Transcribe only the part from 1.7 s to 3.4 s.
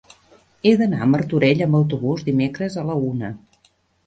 autobús dimecres a la una.